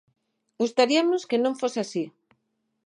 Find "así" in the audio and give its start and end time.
1.81-2.03